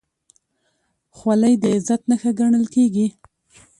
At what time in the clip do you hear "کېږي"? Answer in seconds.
2.75-3.07